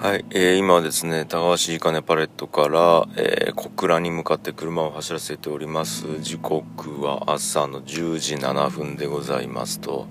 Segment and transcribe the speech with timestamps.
[0.00, 6.20] はい、えー、今はですね、高橋いかねパレットから、えー、小倉に向かって車を走らせております。
[6.20, 10.06] 時刻は朝の10時7分でございますと、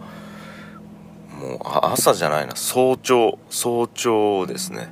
[1.40, 4.90] もう、朝じゃないな、早朝、早朝ですね。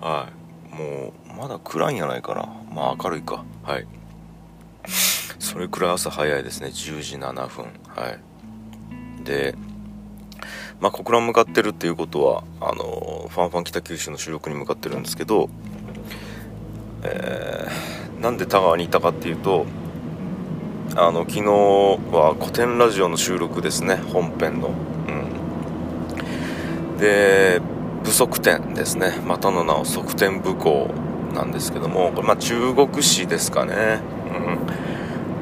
[0.00, 0.28] は
[0.72, 0.76] い。
[0.76, 2.48] もう、まだ暗いんやないかな。
[2.72, 3.44] まあ明るいか。
[3.64, 3.88] はい。
[5.40, 7.64] それくらい朝早いですね、10時7分。
[7.88, 9.24] はい。
[9.24, 9.56] で、
[10.80, 15.48] まあ、小倉向かってるっていうことはあのファンファン北九州の収録に向かってるんですけど、
[17.02, 19.66] えー、なんで田川にいたかっていうと
[20.96, 24.70] あの昨日は古典ラジオの収録ですね本編の、う
[26.94, 27.60] ん、で
[28.04, 30.88] 武則天ですねまたの名を側天武功
[31.34, 34.58] なんですけどもこれまあ中国史ですかね、うん。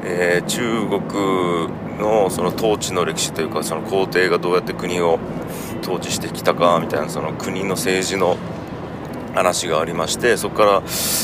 [0.03, 5.19] えー、中国のその統治の歴史というかその皇帝がどうやって国を
[5.81, 8.37] 統治してきたかみたいなその国の政治の
[9.33, 10.81] 話がありましてそこから、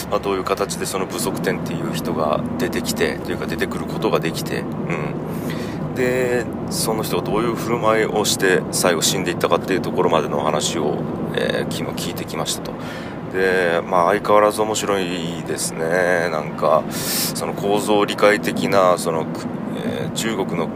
[0.09, 11.03] まあ、どういう形でその部族天っていう人が出てきてというか出てくることができて、うん、でその人がどういう振る舞いをして最後死んでいったかっていうところまでの話を、
[11.35, 12.73] えー、昨日聞いてきましたと。
[13.33, 15.79] でまあ相変わらず面白いですね
[16.29, 19.25] なんかその構造理解的なその
[19.85, 20.69] えー、中国の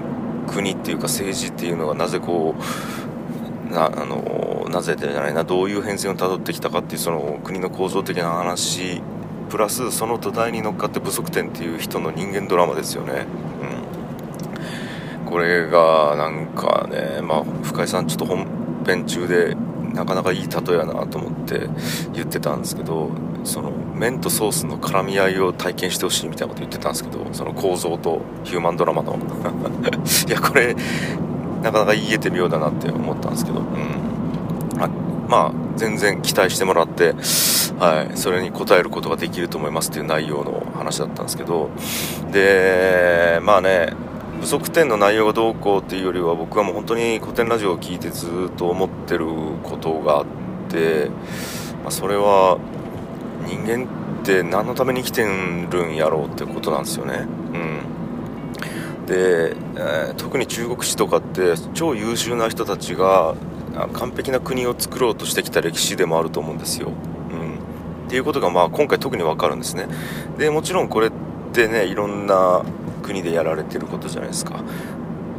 [0.47, 2.55] 国っていうか政治っていうのがなぜこ
[3.69, 9.01] うなあのなぜじゃないなどういう変遷をたどってきたかっていうその国の構造的な話
[9.49, 13.25] プラスその土台に乗っかって不足点っていう人の人間ドラマですよね、
[15.21, 18.47] うん、これがなんかねまあ深井さんちょっと本
[18.85, 19.55] 編中で
[19.93, 21.67] なかなかいい例えやなと思って
[22.13, 23.09] 言ってたんですけど
[23.43, 29.17] その麺とソースの絡み合いを体験してほしいみたいなこと言ってたんですけどその構造とヒューマンドラマの。
[30.27, 30.75] いやこれ
[31.61, 34.89] なかなか言えて妙だなって思ったんですけど、うん、あ
[35.27, 37.13] まあ全然期待してもらって、
[37.79, 41.69] はい、それに応えることができると思いますっていう内容の話だったんですけど
[42.31, 43.93] でまあね
[44.39, 49.25] 不足点の内容がどうこうっていうよりは僕はもう本当に古典ラジオを聴いてずっと思ってる
[49.63, 50.25] ことがあっ
[50.69, 51.09] て、
[51.83, 52.57] まあ、それは
[53.45, 53.85] 人間
[54.21, 57.25] って何のために生きてるんやろうってことなんですよね。
[58.99, 63.35] うん、で、えー、特に中国史とかって超優秀な人たちが
[63.93, 66.89] 完璧な国を作ろうとしてきた歴史でもあると思うんですよ。
[67.31, 69.87] うん、っていうことがまあ今回特に分かるんですね。
[70.37, 71.11] でもちろんこれっ
[71.53, 72.63] てねいろんな
[73.07, 74.61] 国でやられてることじゃないですか。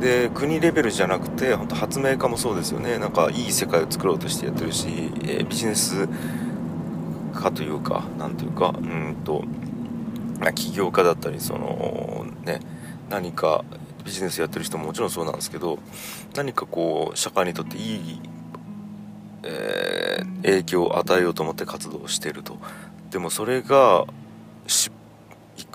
[0.00, 4.86] で国レベルじゃなくて本当発明家もそうですよねなんかいい世界を作ろうとしてやってるし、
[5.24, 6.08] えー、ビジネス
[7.34, 9.42] 家というかなんというかうんと
[10.54, 12.60] 起業家だったりそのね
[13.10, 13.64] 何か
[14.04, 15.80] ビジネスやってる人ももちろんそうなんですけど
[16.36, 18.20] 何かこう社会にとっていい、
[19.42, 22.58] えー、影響を与えようと思って活動してると
[23.10, 24.06] でもそれが
[24.68, 24.70] い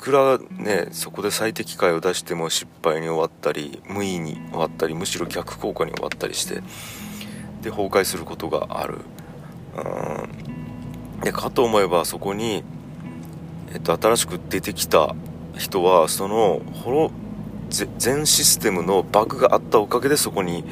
[0.03, 6.55] くらねそこで最適解を出しても失敗に終わったり無意に終わったりむしろ逆効果に終わったりして
[7.61, 8.97] で崩壊することがある
[9.77, 12.65] うんでかと思えばそこに、
[13.73, 15.15] えっと、新しく出てきた
[15.57, 16.61] 人はその
[17.69, 20.65] 全システムのバグがあったおかげでそこに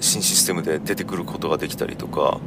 [0.00, 2.40] 新システムで出てくることができたりとか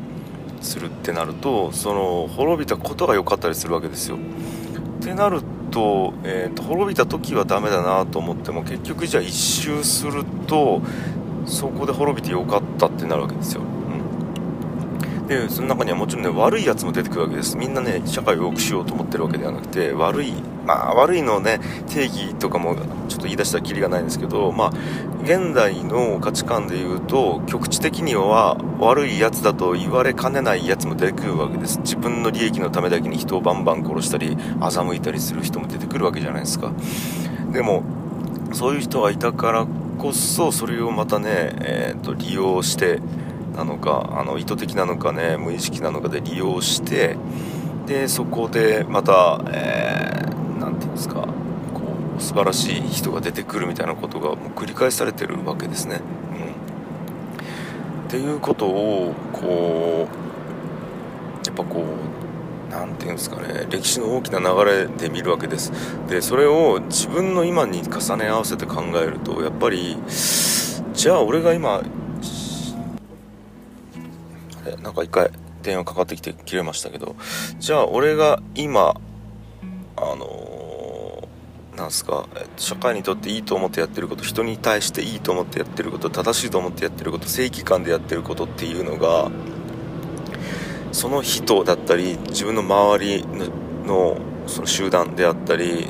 [0.60, 4.18] するってなるとその滅びたことが良かったりするわけですよ。
[4.18, 5.40] ってなる
[5.72, 10.82] と,、えーと、滅びた時はダメだなと思っても結局じゃあ一周すると
[11.46, 13.62] そこで滅びてよかったってなるわけですよ。
[13.62, 20.34] うんでその中にはもちろんね悪いやつも出てくるわけですみんなね社会を良くしようと思ってるわけではなくて悪い
[20.68, 22.76] まあ悪いのね定義とかも
[23.08, 24.72] ちょっと言い出したきりがないんですけどまあ
[25.24, 31.80] 現代の価値観で言うと局地的には悪いやつだと言われかねないやつも出てくるわけです。
[31.80, 36.72] 自分の利益のためだけに人をバンバン殺したり欺いたりする人も出てくるわけじゃないですか。
[37.52, 37.84] でも
[38.52, 39.68] そういう人がいたから
[39.98, 41.28] こそそれをまたね、
[41.62, 43.00] えーと利用して
[43.56, 47.18] なのかあの意図的なのかね無意識なのかで利用して
[47.88, 50.17] でそこでまた、えー、
[50.78, 51.28] て言うんですかこ
[52.18, 56.02] う素晴らしい人が出てくるみたいなことがもう繰り返されてるわけですね。
[58.00, 60.08] うん、っていうことをこ
[61.44, 62.18] うやっぱこう
[62.70, 65.72] 何て言うんですかね歴史の大きな流れで見るわけです
[66.10, 69.98] でそれを自分の今に重ね合わせて考えるとやっぱり
[70.94, 71.82] じゃあ俺が今
[74.84, 75.32] なんか一回
[75.64, 77.16] 電話かかってきて切れましたけど
[77.60, 79.00] じゃあ俺が今
[79.96, 80.57] あのー、
[81.78, 82.28] なんすか？
[82.58, 89.30] 社会にとっていいと思ってやってること人に対していいと思ってやってること正しいと思ってやってること正義感でやってることっていうのが
[90.92, 93.26] その人だったり自分の周り
[93.86, 95.88] のその集団であったり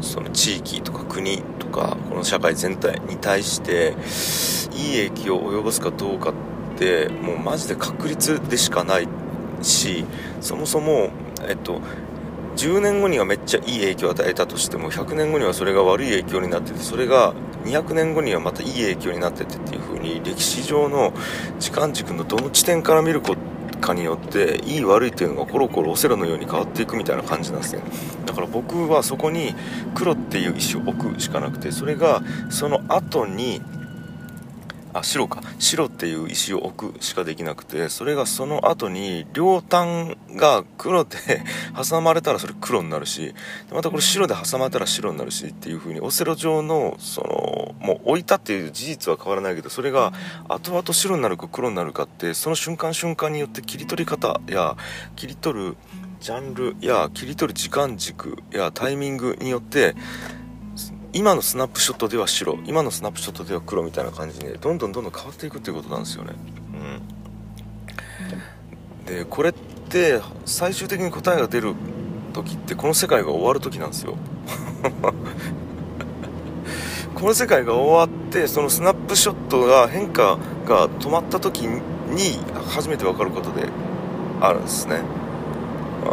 [0.00, 3.94] その地域とか国とかこの社会全体に対して
[4.72, 9.08] いい影響を及ぼすかどうかってもうマジで確率でしかない
[9.60, 10.04] し
[10.40, 11.10] そもそも
[11.48, 11.80] えっと
[12.58, 17.32] 10年後にはめっちゃいい影響を与えたとしても100年後にはそれが悪い影響になっててそれが
[17.64, 21.12] 200年後にはまたいい影響になっててっていう風に歴史上の
[21.60, 27.82] 時間軸のどの地点から見るかによっていい悪いっていうのがコロコロオセロのように変わっていくみたいな感じなんですね。
[28.26, 29.54] だから僕はそこに
[29.94, 33.62] 黒っていう石を置くしかなくてそれがその後に
[34.92, 35.42] あ白か。
[35.58, 41.16] 白っていう石を置くしかできなくてそれがその後に両端が黒で
[41.88, 43.34] 挟まれたらそれ黒になるし
[43.72, 50.12] またこれ白で挟まれたら白になるしっていう風にオセロ状のそのもう置いたっていう事実は変わらないけどそれが
[50.48, 54.76] 後々白になるか黒になるかってその瞬間瞬間によって切り取り方や
[55.16, 55.76] 切り取る
[56.20, 59.94] ジャンルや切り取る時間軸やタイミングによって
[61.12, 66.34] 今のスナップショットでは白今のスナップショットでは黒みたいな感じでどんどんどんどん変わっていくっていうことなんですよね。
[69.06, 69.16] うん。
[69.16, 71.74] でこれって最終的に答えが出る
[72.34, 74.16] 時ってこの世界が終わる時なんですよ。
[77.14, 81.82] この世界が終わってそのスナップショットが変化が止まった時に
[82.68, 83.68] 初めて分かることで
[84.40, 85.00] あるんですね。
[86.04, 86.08] あ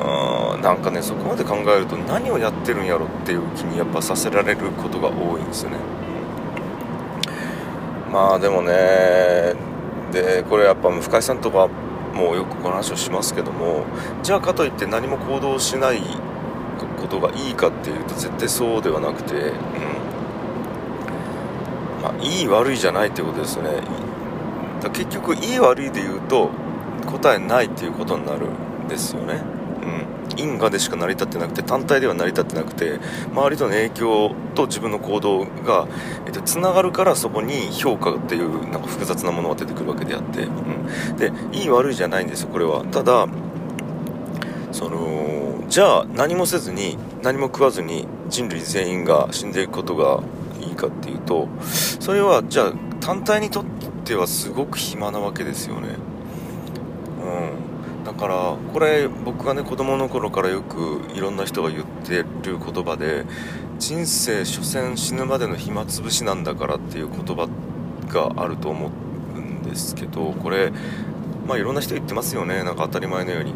[0.57, 5.77] なんかねそこまで考えると何をやってるんやろっていう気にやっぱさせられることが多いんですよね。
[8.11, 9.55] まあでもね
[10.11, 11.67] でこれやっぱ深井さんとか
[12.13, 13.83] もよくこの話をしますけども
[14.23, 16.01] じゃあかといって何も行動しない
[17.01, 19.51] ことがいいかっていうと絶対そうではなくて、うん。
[22.01, 23.81] まあ、いい悪いじゃないっていうことですよね。
[24.93, 26.51] 結局いい悪いで言うと
[27.07, 28.47] 答えないっていうことになる
[28.85, 29.41] んですよね、
[30.37, 32.99] 因果でしか成り立ってなくて単体では成り立ってなくて
[33.31, 35.87] 周りとの影響と自分の行動が、
[36.25, 42.83] えっと、つながるからそこに評価っていうなんか複雑なものが出てくるわけであって、うん、でいい悪いじゃないんですよこれは。
[42.85, 43.27] ただ
[44.71, 50.21] そのじゃあ何もせずに何も食わずに人類全員が死んでいくことが
[50.59, 53.65] いいかっていうとそれはじゃあ単体にとっ
[54.03, 55.89] てはすごく暇なわけですよね。
[57.23, 57.27] う
[57.71, 57.74] ん。
[58.05, 63.25] だからこれ僕がね子供の頃からよくいろんな人が言ってる言葉で
[63.79, 67.49] 人生所詮死ぬまでの暇つぶしなんだからっていう言葉
[68.07, 68.91] があると思
[69.35, 70.71] うんですけどこれ
[71.47, 72.63] まあいろんな人言ってますよね。
[72.63, 73.53] なんか当たり前のように。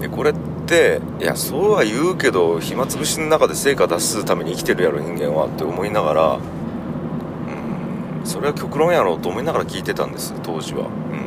[0.00, 0.34] でこれっ
[0.66, 6.38] ていやそうは言うけど暇つぶしの中で成果出すために生きてるやろ人間はって思いながら
[8.22, 10.86] うんそれは極論やろうと思いながら聞いてたんです当時は。
[10.86, 11.21] うん。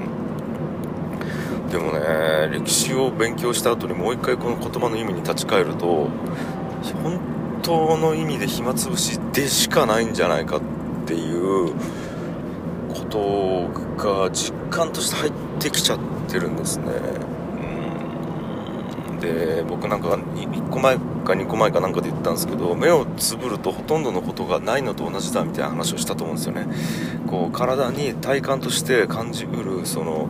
[1.69, 6.07] でもね歴史を勉強した後にもう一回この言葉の意味に立ち返ると
[7.03, 7.19] 本
[7.63, 10.61] 当の意味で暇つぶしでしかないんじゃないかっ
[11.05, 11.73] ていう
[12.93, 13.67] こと
[13.97, 16.85] が実感として入ってきちゃってるんですね。
[19.09, 19.19] うん。
[19.19, 26.67] で僕なんか1個前か2個前かなんかで言ったんですけど目をつぶるとほとんどのことがないのと同じだみたいな話をしたと思うんですよね。
[27.27, 30.29] こう体に体感として感じうるその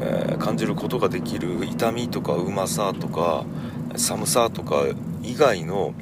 [0.00, 3.44] えー、感じることができる痛みとかうまさとか
[3.96, 4.84] 寒さとか
[5.22, 5.94] 以外の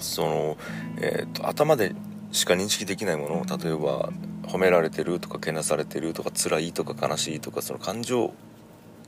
[0.00, 0.56] その、
[1.00, 1.94] えーと、頭で
[2.32, 4.10] しか認識できないもの例えば
[4.42, 8.32] 褒められてるとかけなされてるとか辛いとか悲しいとかその感情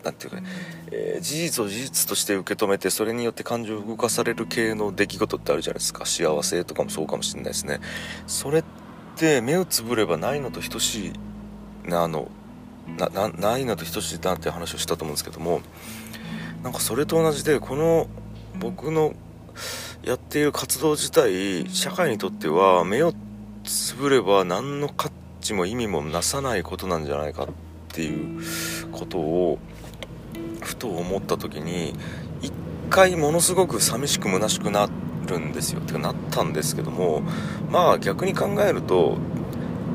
[0.04, 0.46] なんていうかね、
[0.92, 6.06] えー、事実を事実として受け止めてそれによって感情を動かされる系の出来事ってあるじゃないですか。
[6.06, 7.80] 幸せとかもそうかもしれないですね。
[8.26, 8.64] それっ
[9.16, 11.12] て目をつぶればないのと等し
[11.84, 12.30] いなあの
[12.98, 15.60] なないなと等しいなって話をしたと思うんですけども
[16.62, 18.06] なんかそれと同じでこの
[18.58, 19.14] 僕の
[20.02, 23.12] やっている活動自体社会にとっては目を
[23.64, 27.48] つぶれば何の価値も意味もなさないことなんじゃないかっ
[27.88, 28.42] ていう
[28.92, 29.58] ことを
[30.60, 31.94] ふと思った時に
[32.42, 32.52] 一
[32.88, 34.88] 回ものすごく寂しく虚しくな
[35.26, 35.80] るんですよ。
[35.80, 37.22] ってかなったんですけども
[37.70, 39.18] まあ逆に考えると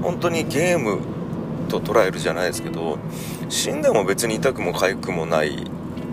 [0.01, 0.99] 本当にゲーム
[1.65, 2.97] と捉えるじゃないですけど
[3.49, 5.63] 死んでも別に痛くも痒くもない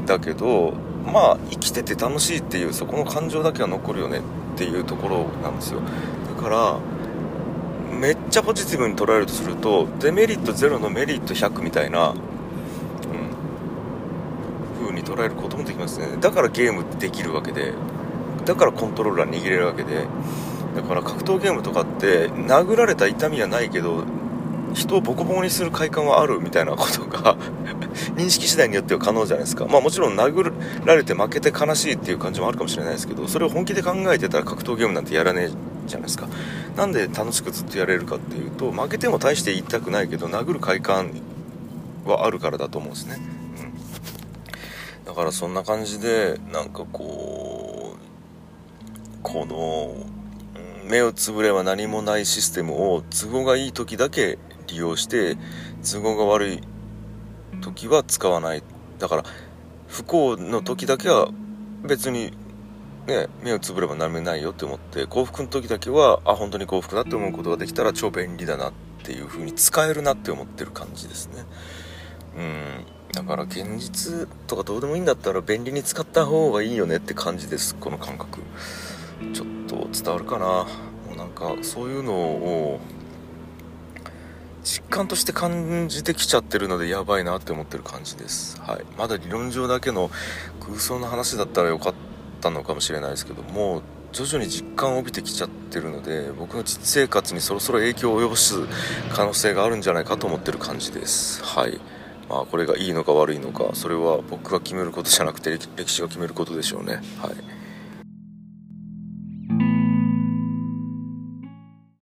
[0.07, 0.73] だけど
[1.05, 4.23] まあ生きてて楽しいっていうそこの感情だけは残るよねっ
[4.57, 5.81] ていうところなんですよ。
[6.37, 6.79] だから
[7.99, 12.17] めっちゃポジティブに捉えるとするとデメリット0のメリット100みたいな、うん、
[14.81, 16.17] 風に捉えることもできますね。
[16.21, 17.75] だからゲームできるわけで
[18.45, 20.07] だからコントローラー握れるわけで
[20.75, 24.05] だから格闘ゲームとかって殴られた痛みはないけど
[24.75, 27.37] 人をボコボコにする快感はあるみたいなことが
[28.17, 29.67] 認識次第によっては可能じゃないですか。
[29.67, 30.52] まあもちろん殴
[30.85, 35.50] られて負けて悲しいっていう感じもあるかもしれないですけどそれを本気で考えてたら格闘ゲームなんてやらねえ
[35.87, 36.29] じゃないですか。
[36.76, 41.11] なんで楽しくずっとやれるかっていうと負けても大して言いたくないけど殴る快感
[42.07, 43.19] はあるからだと思うんですね、
[45.00, 48.02] うん、だからそんな感じでなんかこう
[49.23, 49.95] この
[50.88, 55.37] 目をつぶれば何もないシステムを都合がいい時だけ利用して
[55.83, 56.61] 都合が悪い
[57.61, 58.62] 時は使わない。
[58.99, 59.25] だから
[59.88, 61.28] 不幸の時だけは
[61.83, 62.33] 別に
[63.07, 68.73] ね目をつぶれば何もないよって思って幸福の時だけはあ本当に幸福だって思うことができたら超便利だなっ
[69.04, 71.45] ていう風に使えるなって思ってる感じですね。
[72.37, 72.85] うん。
[73.12, 77.75] だから現実とかどうでもいいんだったら便利に使った方がいいよねって感じです。
[77.75, 78.40] この感覚。
[79.35, 80.47] ちょっと伝わるかな。
[80.47, 80.66] も
[81.12, 82.81] うなんかそういうのを
[84.64, 90.11] 実感として感じてきちゃってるのでやばいなって思ってる感じです、はい、まだ理論上だけの
[90.61, 91.95] 空想の話だったらよかっ
[92.40, 98.54] たのかもしれないですけども徐々に実感を帯びてきちゃってるので僕の実生活にそろそろ影響を及ぼす
[99.14, 101.42] 可能性があるんじゃないかと思ってる感じです。
[101.42, 101.81] はい。
[102.28, 106.97] まあこれがいいのか悪いのかそれは僕が決めることじゃなくて歴史が決めることでしょうね。
[107.23, 107.62] はい。